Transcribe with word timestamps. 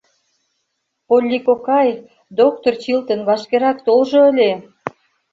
Полли 1.07 1.39
кокай, 1.47 1.89
доктыр 2.39 2.73
Чилтон 2.83 3.19
вашкерак 3.27 3.77
толжо 3.85 4.19
ыле! 4.31 4.51